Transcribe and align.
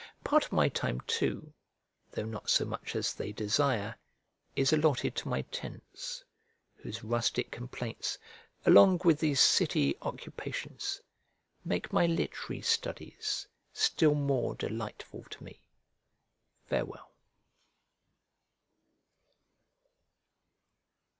Part 0.23 0.45
of 0.45 0.51
my 0.51 0.67
time 0.67 1.01
too 1.01 1.53
(though 2.09 2.25
not 2.25 2.49
so 2.49 2.65
much 2.65 2.95
as 2.95 3.13
they 3.13 3.31
desire) 3.31 3.95
is 4.55 4.73
allotted 4.73 5.15
to 5.17 5.27
my 5.29 5.43
tenants; 5.43 6.23
whose 6.77 7.03
rustic 7.03 7.51
complaints, 7.51 8.17
along 8.65 9.01
with 9.05 9.19
these 9.19 9.39
city 9.39 9.95
occupations, 10.01 11.03
make 11.63 11.93
my 11.93 12.07
literary 12.07 12.61
studies 12.63 13.45
still 13.73 14.15
more 14.15 14.55
delightful 14.55 15.23
to 15.29 15.43
me. 15.43 15.61
Farewell. 16.67 17.11